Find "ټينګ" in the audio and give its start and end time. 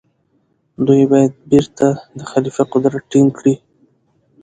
3.11-3.29